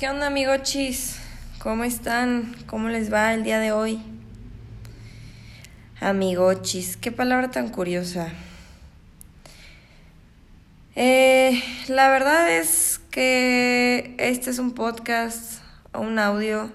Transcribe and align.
¿Qué 0.00 0.08
onda, 0.08 0.28
amigochis? 0.28 1.16
¿Cómo 1.58 1.84
están? 1.84 2.56
¿Cómo 2.66 2.88
les 2.88 3.12
va 3.12 3.34
el 3.34 3.44
día 3.44 3.58
de 3.58 3.70
hoy? 3.70 4.00
Amigochis, 6.00 6.96
qué 6.96 7.12
palabra 7.12 7.50
tan 7.50 7.68
curiosa. 7.68 8.30
Eh, 10.96 11.62
la 11.88 12.08
verdad 12.08 12.50
es 12.50 12.98
que 13.10 14.14
este 14.16 14.48
es 14.48 14.58
un 14.58 14.72
podcast 14.72 15.60
o 15.92 16.00
un 16.00 16.18
audio 16.18 16.72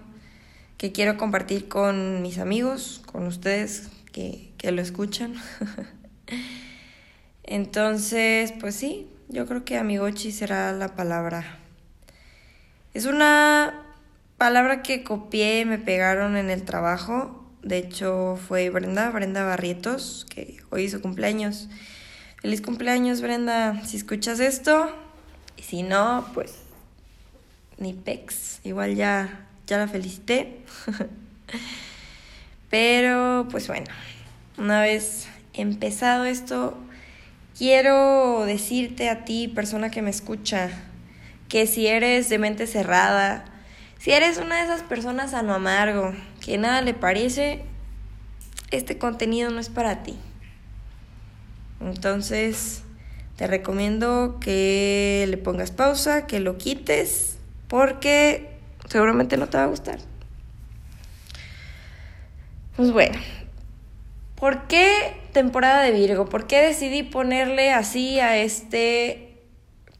que 0.78 0.92
quiero 0.92 1.18
compartir 1.18 1.68
con 1.68 2.22
mis 2.22 2.38
amigos, 2.38 3.02
con 3.08 3.26
ustedes 3.26 3.90
que, 4.12 4.52
que 4.60 4.72
lo 4.72 4.84
escuchan. 4.84 5.34
Entonces, 7.44 8.54
pues 8.60 8.76
sí, 8.76 9.08
yo 9.30 9.48
creo 9.48 9.66
que 9.66 9.80
amigochi 9.80 10.32
será 10.32 10.72
la 10.74 10.90
palabra. 10.96 11.65
Es 12.96 13.04
una 13.04 13.74
palabra 14.38 14.82
que 14.82 15.04
copié 15.04 15.66
me 15.66 15.78
pegaron 15.78 16.38
en 16.38 16.50
el 16.50 16.64
trabajo. 16.64 17.44
De 17.62 17.78
hecho, 17.78 18.40
fue 18.48 18.70
Brenda, 18.70 19.10
Brenda 19.10 19.44
Barrietos, 19.44 20.26
que 20.30 20.56
hoy 20.70 20.84
hizo 20.84 21.02
cumpleaños. 21.02 21.68
Feliz 22.42 22.62
cumpleaños, 22.62 23.20
Brenda. 23.20 23.84
Si 23.84 23.98
escuchas 23.98 24.40
esto, 24.40 24.96
y 25.58 25.64
si 25.64 25.84
no, 25.84 26.26
pues 26.34 26.54
ni 27.78 27.92
pex. 27.92 28.62
Igual 28.64 28.96
ya, 28.96 29.46
ya 29.68 29.78
la 29.78 29.90
felicité. 29.90 30.62
Pero, 32.70 33.46
pues 33.52 33.68
bueno, 33.68 33.88
una 34.58 34.80
vez 34.80 35.28
empezado 35.52 36.24
esto, 36.24 36.78
quiero 37.58 38.46
decirte 38.46 39.10
a 39.10 39.26
ti, 39.26 39.50
persona 39.50 39.92
que 39.92 40.02
me 40.02 40.12
escucha, 40.12 40.70
que 41.50 41.68
si 41.68 41.88
eres 41.88 42.30
de 42.30 42.38
mente 42.40 42.68
cerrada, 42.68 43.46
si 44.00 44.12
eres 44.12 44.38
una 44.38 44.58
de 44.58 44.64
esas 44.64 44.84
personas 44.84 45.34
a 45.34 45.42
no 45.42 45.54
amargo, 45.54 46.14
que 46.44 46.58
nada 46.58 46.82
le 46.82 46.94
parece, 46.94 47.64
este 48.72 48.98
contenido 48.98 49.50
no 49.50 49.60
es 49.60 49.70
para 49.70 50.04
ti. 50.04 50.16
Entonces, 51.82 52.84
te 53.36 53.48
recomiendo 53.48 54.38
que 54.40 55.26
le 55.30 55.38
pongas 55.38 55.72
pausa, 55.72 56.28
que 56.28 56.40
lo 56.40 56.58
quites, 56.58 57.38
porque 57.68 58.50
seguramente 58.88 59.38
no 59.38 59.48
te 59.48 59.58
va 59.58 59.64
a 59.64 59.68
gustar. 59.68 60.00
Pues 62.76 62.92
bueno, 62.92 63.18
¿por 64.36 64.68
qué 64.68 65.16
temporada 65.32 65.82
de 65.82 65.92
Virgo? 65.92 66.26
¿Por 66.26 66.48
qué 66.48 66.62
decidí 66.62 67.04
ponerle 67.04 67.72
así 67.72 68.20
a 68.20 68.38
este 68.38 69.42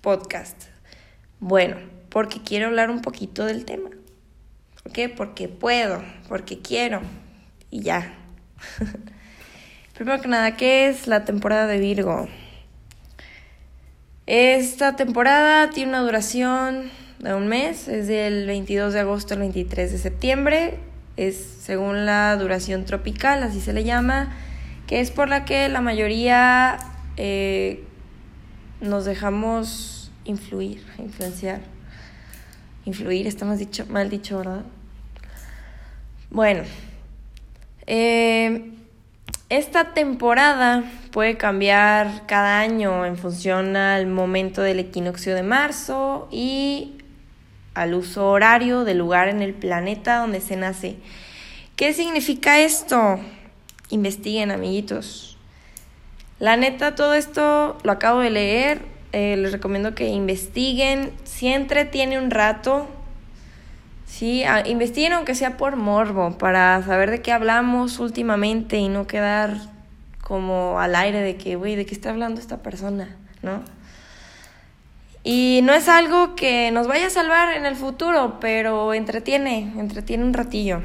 podcast? 0.02 0.75
Bueno, 1.40 1.78
porque 2.10 2.42
quiero 2.42 2.68
hablar 2.68 2.90
un 2.90 3.02
poquito 3.02 3.46
del 3.46 3.66
tema. 3.66 3.90
¿Por 4.84 4.92
qué? 4.92 5.10
Porque 5.10 5.48
puedo, 5.48 6.04
porque 6.30 6.60
quiero 6.60 7.02
y 7.72 7.82
ya. 7.82 8.14
Primero 9.96 10.22
que 10.22 10.28
nada, 10.28 10.56
¿qué 10.56 10.88
es 10.88 11.08
la 11.08 11.26
temporada 11.26 11.68
de 11.68 11.80
Virgo? 11.80 12.28
Esta 14.28 14.96
temporada 14.96 15.70
tiene 15.70 15.90
una 15.90 16.02
duración 16.02 16.90
de 17.20 17.34
un 17.34 17.48
mes, 17.48 17.88
es 17.88 18.08
del 18.08 18.48
22 18.48 18.94
de 18.94 19.00
agosto 19.02 19.34
al 19.34 19.42
23 19.42 19.92
de 19.92 19.98
septiembre, 19.98 20.80
es 21.16 21.36
según 21.36 22.06
la 22.06 22.36
duración 22.36 22.86
tropical, 22.86 23.44
así 23.44 23.62
se 23.62 23.72
le 23.72 23.84
llama, 23.84 24.36
que 24.88 25.00
es 25.00 25.12
por 25.12 25.30
la 25.30 25.46
que 25.46 25.70
la 25.70 25.82
mayoría 25.82 26.78
eh, 27.18 27.84
nos 28.82 29.06
dejamos 29.06 30.05
influir, 30.26 30.84
influenciar. 30.98 31.62
Influir, 32.86 33.26
está 33.28 33.52
dicho, 33.56 33.86
mal 33.88 34.10
dicho, 34.10 34.38
¿verdad? 34.38 34.64
Bueno, 36.30 36.64
eh, 37.88 38.72
esta 39.50 39.94
temporada 39.94 40.84
puede 41.12 41.38
cambiar 41.38 42.26
cada 42.26 42.60
año 42.60 43.06
en 43.06 43.18
función 43.18 43.76
al 43.76 44.08
momento 44.08 44.62
del 44.62 44.80
equinoccio 44.80 45.36
de 45.36 45.44
marzo 45.44 46.28
y 46.32 46.98
al 47.74 47.94
uso 47.94 48.30
horario 48.30 48.84
del 48.84 48.98
lugar 48.98 49.28
en 49.28 49.42
el 49.42 49.54
planeta 49.54 50.18
donde 50.18 50.42
se 50.42 50.56
nace. 50.56 50.98
¿Qué 51.76 51.94
significa 51.94 52.60
esto? 52.60 53.20
Investiguen, 53.90 54.52
amiguitos. 54.52 55.38
La 56.40 56.58
neta, 56.58 56.96
todo 56.96 57.14
esto 57.14 57.78
lo 57.84 57.92
acabo 57.92 58.20
de 58.20 58.30
leer. 58.30 58.95
Eh, 59.16 59.38
les 59.38 59.54
recomiendo 59.54 59.96
que 59.96 60.10
investiguen. 60.10 61.14
Si 61.24 61.48
entretiene 61.48 62.20
un 62.20 62.32
rato, 62.32 62.86
Sí, 64.06 64.44
investiguen 64.66 65.14
aunque 65.14 65.36
sea 65.36 65.58
por 65.58 65.76
morbo, 65.76 66.38
para 66.38 66.82
saber 66.84 67.12
de 67.12 67.22
qué 67.22 67.32
hablamos 67.32 68.00
últimamente 68.00 68.78
y 68.78 68.88
no 68.88 69.08
quedar 69.08 69.58
como 70.22 70.80
al 70.80 70.96
aire 70.96 71.22
de 71.22 71.36
que, 71.36 71.56
güey, 71.56 71.76
¿de 71.76 71.86
qué 71.86 71.94
está 71.94 72.12
hablando 72.12 72.40
esta 72.40 72.58
persona? 72.58 73.16
¿No? 73.42 73.62
Y 75.24 75.62
no 75.64 75.74
es 75.74 75.90
algo 75.90 76.36
que 76.36 76.72
nos 76.72 76.88
vaya 76.88 77.08
a 77.08 77.10
salvar 77.10 77.58
en 77.58 77.66
el 77.66 77.76
futuro, 77.76 78.38
pero 78.40 78.94
entretiene, 78.94 79.74
entretiene 79.78 80.24
un 80.24 80.34
ratillo, 80.34 80.82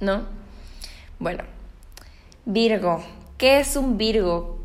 ¿no? 0.00 0.22
Bueno, 1.18 1.44
Virgo, 2.44 3.04
¿qué 3.36 3.58
es 3.60 3.74
un 3.74 3.98
Virgo? 3.98 4.58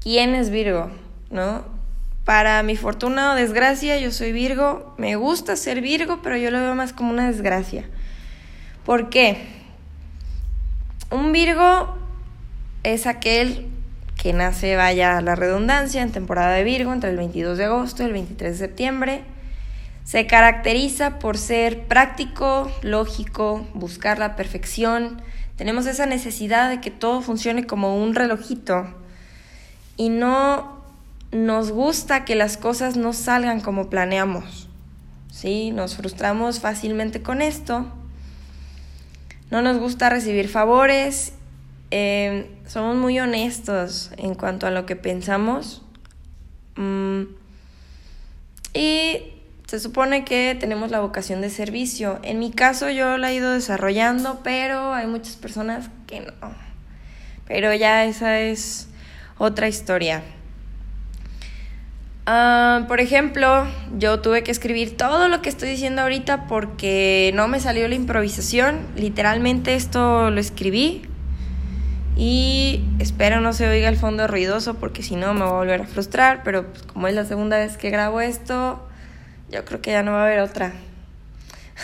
¿Quién 0.00 0.34
es 0.34 0.48
Virgo? 0.50 0.90
¿No? 1.30 1.64
Para 2.24 2.62
mi 2.62 2.76
fortuna 2.76 3.32
o 3.32 3.34
desgracia, 3.36 3.98
yo 3.98 4.10
soy 4.10 4.32
Virgo. 4.32 4.94
Me 4.98 5.14
gusta 5.16 5.54
ser 5.56 5.80
Virgo, 5.80 6.20
pero 6.22 6.36
yo 6.36 6.50
lo 6.50 6.58
veo 6.58 6.74
más 6.74 6.92
como 6.92 7.10
una 7.10 7.28
desgracia. 7.28 7.84
¿Por 8.84 9.10
qué? 9.10 9.46
Un 11.10 11.30
Virgo 11.30 11.96
es 12.82 13.06
aquel 13.06 13.68
que 14.16 14.32
nace, 14.32 14.76
vaya 14.76 15.20
la 15.20 15.36
redundancia, 15.36 16.02
en 16.02 16.10
temporada 16.10 16.54
de 16.54 16.64
Virgo, 16.64 16.92
entre 16.92 17.10
el 17.10 17.16
22 17.16 17.58
de 17.58 17.64
agosto 17.66 18.02
y 18.02 18.06
el 18.06 18.12
23 18.12 18.52
de 18.52 18.58
septiembre. 18.58 19.22
Se 20.04 20.26
caracteriza 20.26 21.18
por 21.18 21.36
ser 21.38 21.86
práctico, 21.86 22.70
lógico, 22.82 23.66
buscar 23.74 24.18
la 24.18 24.36
perfección. 24.36 25.22
Tenemos 25.56 25.86
esa 25.86 26.06
necesidad 26.06 26.70
de 26.70 26.80
que 26.80 26.90
todo 26.90 27.22
funcione 27.22 27.66
como 27.66 28.00
un 28.00 28.14
relojito 28.14 28.86
y 29.96 30.08
no 30.08 30.75
nos 31.44 31.70
gusta 31.70 32.24
que 32.24 32.34
las 32.34 32.56
cosas 32.56 32.96
no 32.96 33.12
salgan 33.12 33.60
como 33.60 33.90
planeamos. 33.90 34.68
¿Sí? 35.30 35.70
Nos 35.70 35.96
frustramos 35.96 36.60
fácilmente 36.60 37.22
con 37.22 37.42
esto. 37.42 37.86
No 39.50 39.60
nos 39.62 39.78
gusta 39.78 40.08
recibir 40.08 40.48
favores. 40.48 41.34
Eh, 41.90 42.50
somos 42.66 42.96
muy 42.96 43.20
honestos 43.20 44.10
en 44.16 44.34
cuanto 44.34 44.66
a 44.66 44.70
lo 44.70 44.86
que 44.86 44.96
pensamos. 44.96 45.82
Mm, 46.76 47.22
y 48.72 49.32
se 49.66 49.80
supone 49.80 50.24
que 50.24 50.56
tenemos 50.58 50.90
la 50.90 51.00
vocación 51.00 51.40
de 51.40 51.50
servicio. 51.50 52.18
En 52.22 52.38
mi 52.38 52.50
caso 52.50 52.88
yo 52.90 53.18
la 53.18 53.30
he 53.30 53.34
ido 53.34 53.52
desarrollando, 53.52 54.40
pero 54.42 54.94
hay 54.94 55.06
muchas 55.06 55.36
personas 55.36 55.90
que 56.06 56.20
no. 56.20 56.32
Pero 57.46 57.74
ya 57.74 58.04
esa 58.04 58.40
es 58.40 58.88
otra 59.38 59.68
historia. 59.68 60.22
Ah, 62.28 62.86
por 62.88 62.98
ejemplo, 62.98 63.66
yo 63.96 64.20
tuve 64.20 64.42
que 64.42 64.50
escribir 64.50 64.96
todo 64.96 65.28
lo 65.28 65.42
que 65.42 65.48
estoy 65.48 65.68
diciendo 65.68 66.02
ahorita 66.02 66.48
porque 66.48 67.30
no 67.34 67.46
me 67.46 67.60
salió 67.60 67.86
la 67.86 67.94
improvisación. 67.94 68.80
Literalmente 68.96 69.74
esto 69.76 70.30
lo 70.30 70.40
escribí. 70.40 71.02
Y 72.16 72.82
espero 72.98 73.40
no 73.40 73.52
se 73.52 73.68
oiga 73.68 73.88
el 73.88 73.96
fondo 73.96 74.26
ruidoso 74.26 74.74
porque 74.74 75.02
si 75.02 75.16
no 75.16 75.34
me 75.34 75.40
voy 75.40 75.50
a 75.50 75.52
volver 75.52 75.82
a 75.82 75.86
frustrar. 75.86 76.42
Pero 76.42 76.66
pues, 76.72 76.82
como 76.82 77.06
es 77.06 77.14
la 77.14 77.24
segunda 77.24 77.58
vez 77.58 77.76
que 77.76 77.90
grabo 77.90 78.20
esto, 78.20 78.84
yo 79.48 79.64
creo 79.64 79.80
que 79.80 79.92
ya 79.92 80.02
no 80.02 80.12
va 80.12 80.22
a 80.22 80.24
haber 80.24 80.40
otra. 80.40 80.72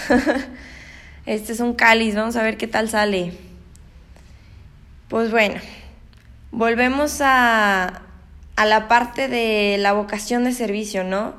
este 1.26 1.52
es 1.52 1.60
un 1.60 1.74
cáliz, 1.74 2.16
vamos 2.16 2.34
a 2.34 2.42
ver 2.42 2.56
qué 2.56 2.66
tal 2.66 2.88
sale. 2.88 3.32
Pues 5.08 5.30
bueno, 5.30 5.60
volvemos 6.50 7.20
a, 7.20 8.02
a 8.62 8.64
la 8.64 8.86
parte 8.86 9.26
de 9.26 9.76
la 9.80 9.92
vocación 9.92 10.44
de 10.44 10.52
servicio, 10.52 11.02
¿no? 11.02 11.34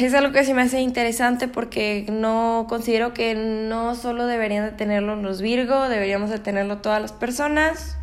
Es 0.00 0.14
algo 0.14 0.32
que 0.32 0.44
se 0.44 0.54
me 0.54 0.62
hace 0.62 0.80
interesante 0.80 1.48
porque 1.48 2.06
no 2.08 2.66
considero 2.68 3.12
que 3.12 3.34
no 3.34 3.96
solo 3.96 4.26
deberían 4.26 4.64
de 4.64 4.70
tenerlo 4.70 5.16
los 5.16 5.42
Virgo, 5.42 5.88
deberíamos 5.88 6.30
de 6.30 6.38
tenerlo 6.38 6.78
todas 6.78 7.02
las 7.02 7.12
personas, 7.12 7.98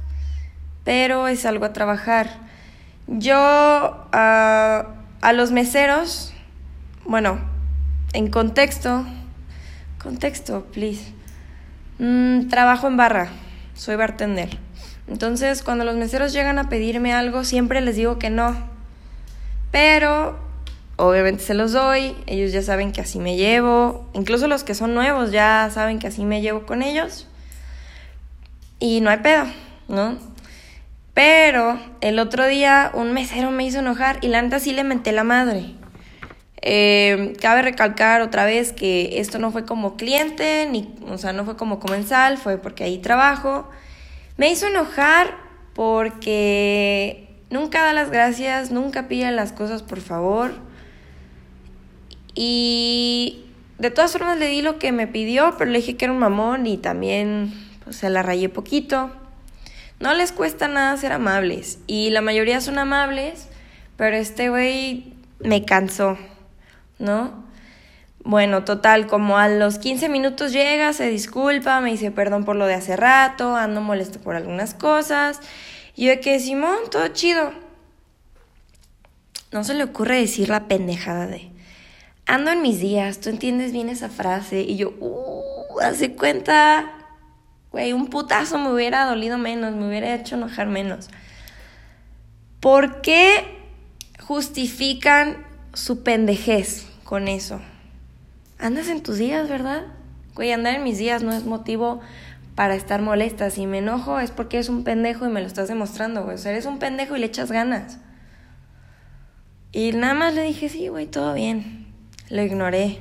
pero 0.84 1.30
es 1.30 1.46
algo 1.46 1.64
a 1.64 1.72
trabajar. 1.72 2.32
Yo 3.08 3.32
a 4.12 5.34
los 5.34 5.52
meseros, 5.52 6.34
bueno, 7.06 7.40
en 8.12 8.30
contexto, 8.30 9.06
contexto, 10.02 10.66
please, 10.74 11.14
mm, 11.98 12.50
trabajo 12.50 12.88
en 12.88 12.98
barra, 12.98 13.30
soy 13.74 13.96
bartender. 13.96 14.58
Entonces, 15.08 15.64
cuando 15.64 15.84
los 15.84 15.96
meseros 15.96 16.34
llegan 16.34 16.60
a 16.60 16.70
pedirme 16.70 17.14
algo, 17.14 17.44
siempre 17.44 17.82
les 17.82 17.96
digo 17.96 18.20
que 18.20 18.30
no. 18.30 18.56
Pero 19.72 20.38
obviamente 20.96 21.44
se 21.44 21.54
los 21.54 21.72
doy, 21.72 22.16
ellos 22.28 22.52
ya 22.52 22.62
saben 22.62 22.92
que 22.92 23.02
así 23.02 23.20
me 23.20 23.36
llevo, 23.36 24.08
incluso 24.14 24.48
los 24.48 24.64
que 24.64 24.76
son 24.76 24.94
nuevos 24.94 25.32
ya 25.32 25.70
saben 25.74 26.00
que 26.00 26.08
así 26.08 26.24
me 26.24 26.42
llevo 26.42 26.66
con 26.66 26.82
ellos. 26.82 27.28
Y 28.80 29.02
no 29.02 29.10
hay 29.10 29.18
pedo, 29.18 29.46
¿no? 29.88 30.18
Pero 31.14 31.80
el 32.02 32.20
otro 32.20 32.46
día 32.46 32.92
un 32.94 33.14
mesero 33.14 33.52
me 33.52 33.66
hizo 33.66 33.80
enojar 33.80 34.20
y 34.22 34.28
la 34.28 34.42
neta 34.42 34.60
sí 34.60 34.74
le 34.74 34.84
menté 34.84 35.12
la 35.12 35.24
madre. 35.24 35.76
Eh, 36.62 37.34
cabe 37.42 37.62
recalcar 37.62 38.22
otra 38.22 38.46
vez 38.46 38.72
que 38.72 39.20
esto 39.20 39.38
no 39.38 39.52
fue 39.52 39.66
como 39.66 39.98
cliente, 39.98 40.68
ni, 40.72 40.96
o 41.10 41.18
sea, 41.18 41.34
no 41.34 41.44
fue 41.46 41.58
como 41.58 41.80
comensal, 41.80 42.38
fue 42.38 42.58
porque 42.58 42.84
ahí 42.84 43.00
trabajo. 43.00 43.70
Me 44.38 44.52
hizo 44.52 44.68
enojar 44.68 45.38
porque 45.74 47.30
nunca 47.50 47.84
da 47.84 47.94
las 47.94 48.10
gracias, 48.10 48.72
nunca 48.72 49.08
pide 49.08 49.32
las 49.32 49.52
cosas 49.52 49.84
por 49.84 50.02
favor. 50.02 50.52
Y 52.36 53.46
de 53.78 53.92
todas 53.92 54.12
formas 54.12 54.40
le 54.40 54.48
di 54.48 54.62
lo 54.62 54.80
que 54.80 54.92
me 54.92 55.08
pidió, 55.08 55.56
pero 55.58 55.70
le 55.70 55.80
dije 55.80 55.98
que 55.98 56.06
era 56.06 56.14
un 56.14 56.20
mamón 56.20 56.66
y 56.66 56.78
también 56.78 57.54
pues, 57.84 57.98
se 57.98 58.10
la 58.10 58.24
rayé 58.24 58.50
poquito. 58.50 59.12
No 60.00 60.14
les 60.14 60.32
cuesta 60.32 60.68
nada 60.68 60.98
ser 60.98 61.12
amables 61.12 61.80
y 61.86 62.10
la 62.10 62.22
mayoría 62.22 62.60
son 62.60 62.80
amables, 62.80 63.48
pero 63.98 64.16
este 64.16 64.50
güey 64.50 65.14
me 65.40 65.64
cansó, 65.64 66.18
¿no? 67.00 67.43
Bueno, 68.26 68.64
total, 68.64 69.08
como 69.08 69.38
a 69.38 69.50
los 69.50 69.80
15 69.80 70.08
minutos 70.08 70.54
llega, 70.54 70.94
se 70.94 71.10
disculpa, 71.10 71.82
me 71.82 71.92
dice 71.92 72.10
perdón 72.10 72.46
por 72.46 72.56
lo 72.56 72.66
de 72.66 72.74
hace 72.74 72.96
rato, 72.96 73.58
ando 73.58 73.82
molesto 73.82 74.20
por 74.22 74.36
algunas 74.36 74.74
cosas. 74.74 75.42
Y 75.96 76.06
yo 76.06 76.12
de 76.12 76.20
que, 76.22 76.40
Simón, 76.40 76.78
todo 76.90 77.10
chido. 77.10 77.52
No 79.52 79.64
se 79.66 79.74
le 79.74 79.84
ocurre 79.84 80.20
decir 80.20 80.50
la 80.50 80.68
pendejada 80.68 81.28
de, 81.28 81.52
ando 82.26 82.52
en 82.52 82.62
mis 82.62 82.80
días, 82.80 83.20
tú 83.20 83.30
entiendes 83.30 83.74
bien 83.74 83.90
esa 83.90 84.10
frase. 84.10 84.62
Y 84.62 84.78
yo, 84.78 84.94
uh, 85.00 85.80
hace 85.82 86.16
cuenta, 86.16 86.94
güey, 87.72 87.92
un 87.92 88.08
putazo 88.08 88.58
me 88.58 88.72
hubiera 88.72 89.06
dolido 89.06 89.38
menos, 89.38 89.76
me 89.76 89.88
hubiera 89.88 90.16
hecho 90.16 90.36
enojar 90.36 90.68
menos. 90.68 91.10
¿Por 92.62 93.02
qué 93.02 93.60
justifican 94.22 95.46
su 95.74 96.04
pendejez 96.04 96.88
con 97.04 97.28
eso? 97.28 97.60
Andas 98.64 98.88
en 98.88 99.04
tus 99.04 99.18
días, 99.18 99.50
¿verdad? 99.50 99.84
Güey, 100.36 100.54
andar 100.54 100.76
en 100.76 100.86
mis 100.86 100.98
días 100.98 101.22
no 101.22 101.34
es 101.34 101.44
motivo 101.44 102.00
para 102.56 102.76
estar 102.76 103.02
molesta. 103.02 103.50
Si 103.50 103.68
me 103.68 103.80
enojo 103.80 104.22
es 104.22 104.32
porque 104.32 104.56
eres 104.56 104.70
un 104.70 104.86
pendejo 104.86 105.26
y 105.26 105.30
me 105.30 105.42
lo 105.42 105.48
estás 105.48 105.68
demostrando, 105.68 106.24
güey. 106.24 106.38
Eres 106.46 106.66
un 106.66 106.80
pendejo 106.80 107.18
y 107.18 107.20
le 107.20 107.26
echas 107.26 107.52
ganas. 107.52 108.00
Y 109.74 109.92
nada 109.92 110.14
más 110.14 110.34
le 110.34 110.44
dije, 110.44 110.70
sí, 110.70 110.88
güey, 110.88 111.08
todo 111.08 111.34
bien. 111.34 111.88
Lo 112.30 112.42
ignoré. 112.42 113.00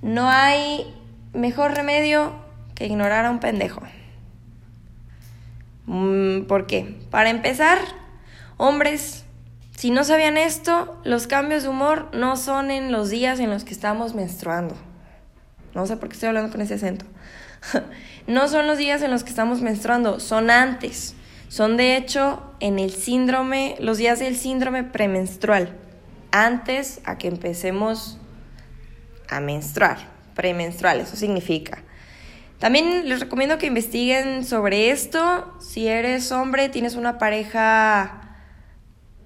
No 0.00 0.30
hay 0.30 0.86
mejor 1.32 1.74
remedio 1.74 2.36
que 2.76 2.86
ignorar 2.86 3.24
a 3.24 3.32
un 3.32 3.40
pendejo. 3.40 3.82
Mm, 5.86 6.42
¿Por 6.42 6.68
qué? 6.68 7.00
Para 7.10 7.30
empezar, 7.30 7.78
hombres, 8.58 9.23
si 9.84 9.90
no 9.90 10.02
sabían 10.02 10.38
esto, 10.38 10.98
los 11.04 11.26
cambios 11.26 11.64
de 11.64 11.68
humor 11.68 12.08
no 12.14 12.38
son 12.38 12.70
en 12.70 12.90
los 12.90 13.10
días 13.10 13.38
en 13.38 13.50
los 13.50 13.64
que 13.64 13.74
estamos 13.74 14.14
menstruando. 14.14 14.74
No 15.74 15.86
sé 15.86 15.98
por 15.98 16.08
qué 16.08 16.14
estoy 16.14 16.28
hablando 16.28 16.50
con 16.50 16.62
ese 16.62 16.72
acento. 16.72 17.04
no 18.26 18.48
son 18.48 18.66
los 18.66 18.78
días 18.78 19.02
en 19.02 19.10
los 19.10 19.24
que 19.24 19.28
estamos 19.28 19.60
menstruando, 19.60 20.20
son 20.20 20.48
antes. 20.48 21.14
Son 21.48 21.76
de 21.76 21.98
hecho 21.98 22.42
en 22.60 22.78
el 22.78 22.92
síndrome, 22.92 23.76
los 23.78 23.98
días 23.98 24.20
del 24.20 24.36
síndrome 24.36 24.84
premenstrual, 24.84 25.76
antes 26.32 27.02
a 27.04 27.18
que 27.18 27.28
empecemos 27.28 28.16
a 29.28 29.40
menstruar, 29.40 29.98
premenstrual, 30.34 31.00
eso 31.00 31.14
significa. 31.14 31.82
También 32.58 33.06
les 33.06 33.20
recomiendo 33.20 33.58
que 33.58 33.66
investiguen 33.66 34.46
sobre 34.46 34.88
esto. 34.88 35.54
Si 35.60 35.88
eres 35.88 36.32
hombre, 36.32 36.70
tienes 36.70 36.94
una 36.94 37.18
pareja 37.18 38.23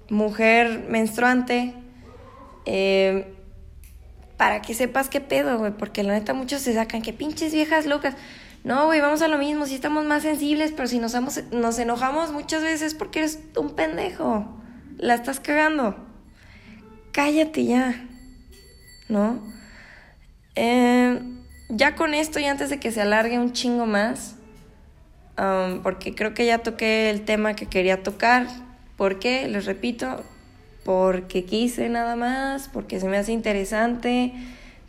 mujer 0.09 0.85
menstruante, 0.89 1.73
eh, 2.65 3.33
para 4.37 4.61
que 4.61 4.73
sepas 4.73 5.09
qué 5.09 5.21
pedo, 5.21 5.57
güey, 5.57 5.71
porque 5.71 6.03
la 6.03 6.13
neta 6.13 6.33
muchos 6.33 6.61
se 6.61 6.73
sacan 6.73 7.01
que 7.01 7.13
pinches 7.13 7.53
viejas 7.53 7.85
locas. 7.85 8.15
No, 8.63 8.85
güey, 8.85 9.01
vamos 9.01 9.21
a 9.21 9.27
lo 9.27 9.37
mismo, 9.37 9.65
si 9.65 9.75
estamos 9.75 10.05
más 10.05 10.23
sensibles, 10.23 10.71
pero 10.71 10.87
si 10.87 10.99
nos, 10.99 11.13
nos 11.51 11.79
enojamos 11.79 12.31
muchas 12.31 12.61
veces 12.63 12.93
porque 12.93 13.19
eres 13.19 13.39
un 13.57 13.71
pendejo. 13.75 14.47
La 14.97 15.15
estás 15.15 15.39
cagando. 15.39 15.95
Cállate 17.11 17.65
ya. 17.65 18.05
¿No? 19.07 19.41
Eh, 20.55 21.19
ya 21.69 21.95
con 21.95 22.13
esto 22.13 22.39
y 22.39 22.45
antes 22.45 22.69
de 22.69 22.79
que 22.79 22.91
se 22.91 23.01
alargue 23.01 23.39
un 23.39 23.53
chingo 23.53 23.85
más, 23.85 24.35
porque 25.83 26.13
creo 26.15 26.33
que 26.33 26.45
ya 26.45 26.57
toqué 26.57 27.09
el 27.09 27.23
tema 27.23 27.53
que 27.53 27.65
quería 27.65 28.03
tocar. 28.03 28.47
¿Por 28.99 29.17
qué? 29.17 29.47
Les 29.47 29.65
repito, 29.65 30.25
porque 30.83 31.45
quise 31.45 31.87
nada 31.87 32.17
más, 32.17 32.67
porque 32.67 32.99
se 32.99 33.07
me 33.07 33.15
hace 33.15 33.31
interesante. 33.31 34.33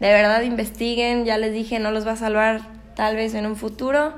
De 0.00 0.08
verdad 0.08 0.42
investiguen, 0.42 1.24
ya 1.24 1.38
les 1.38 1.52
dije, 1.52 1.78
no 1.78 1.92
los 1.92 2.04
va 2.04 2.12
a 2.12 2.16
salvar 2.16 2.62
tal 2.96 3.14
vez 3.14 3.34
en 3.34 3.46
un 3.46 3.54
futuro. 3.54 4.14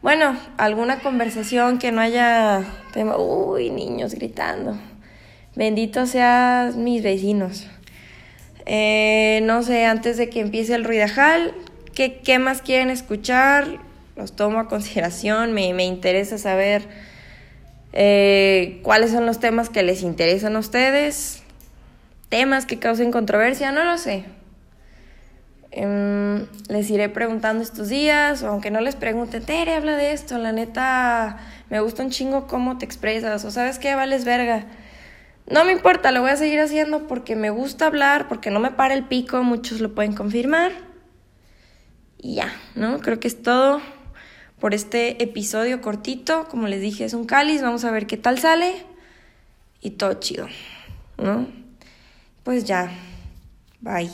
Bueno, 0.00 0.38
alguna 0.58 1.00
conversación 1.00 1.78
que 1.78 1.90
no 1.90 2.02
haya 2.02 2.62
tema, 2.92 3.16
uy, 3.16 3.70
niños 3.70 4.14
gritando. 4.14 4.78
Bendito 5.56 6.06
sean 6.06 6.84
mis 6.84 7.02
vecinos. 7.02 7.66
Eh, 8.64 9.40
no 9.42 9.64
sé, 9.64 9.86
antes 9.86 10.18
de 10.18 10.30
que 10.30 10.38
empiece 10.38 10.72
el 10.72 10.84
ruidajal, 10.84 11.52
¿qué, 11.96 12.20
¿qué 12.20 12.38
más 12.38 12.62
quieren 12.62 12.90
escuchar? 12.90 13.80
Los 14.14 14.36
tomo 14.36 14.60
a 14.60 14.68
consideración, 14.68 15.52
me, 15.52 15.74
me 15.74 15.84
interesa 15.84 16.38
saber 16.38 16.86
eh, 17.96 18.80
cuáles 18.82 19.12
son 19.12 19.24
los 19.24 19.38
temas 19.38 19.70
que 19.70 19.84
les 19.84 20.02
interesan 20.02 20.56
a 20.56 20.58
ustedes, 20.58 21.44
temas 22.28 22.66
que 22.66 22.80
causen 22.80 23.12
controversia, 23.12 23.70
no 23.70 23.84
lo 23.84 23.98
sé. 23.98 24.24
Em, 25.70 26.46
les 26.68 26.90
iré 26.90 27.08
preguntando 27.08 27.62
estos 27.62 27.88
días, 27.88 28.42
o 28.42 28.48
aunque 28.48 28.72
no 28.72 28.80
les 28.80 28.96
pregunten, 28.96 29.44
Tere, 29.44 29.74
habla 29.74 29.96
de 29.96 30.12
esto, 30.12 30.38
la 30.38 30.50
neta, 30.50 31.38
me 31.70 31.78
gusta 31.78 32.02
un 32.02 32.10
chingo 32.10 32.48
cómo 32.48 32.78
te 32.78 32.84
expresas, 32.84 33.44
o 33.44 33.52
sabes 33.52 33.78
qué, 33.78 33.94
vales 33.94 34.24
verga. 34.24 34.66
No 35.48 35.64
me 35.64 35.70
importa, 35.70 36.10
lo 36.10 36.20
voy 36.20 36.30
a 36.30 36.36
seguir 36.36 36.58
haciendo 36.58 37.06
porque 37.06 37.36
me 37.36 37.50
gusta 37.50 37.86
hablar, 37.86 38.26
porque 38.26 38.50
no 38.50 38.58
me 38.58 38.72
para 38.72 38.94
el 38.94 39.04
pico, 39.04 39.40
muchos 39.44 39.80
lo 39.80 39.94
pueden 39.94 40.14
confirmar. 40.14 40.72
Y 42.18 42.34
ya, 42.36 42.52
¿no? 42.74 42.98
Creo 42.98 43.20
que 43.20 43.28
es 43.28 43.40
todo 43.40 43.80
por 44.60 44.74
este 44.74 45.22
episodio 45.22 45.80
cortito. 45.80 46.46
Como 46.48 46.68
les 46.68 46.80
dije, 46.80 47.04
es 47.04 47.14
un 47.14 47.24
cáliz, 47.24 47.62
vamos 47.62 47.84
a 47.84 47.90
ver 47.90 48.06
qué 48.06 48.16
tal 48.16 48.38
sale. 48.38 48.74
Y 49.80 49.90
todo 49.90 50.14
chido, 50.14 50.48
¿no? 51.18 51.46
Pues 52.42 52.64
ya, 52.64 52.90
bye. 53.80 54.10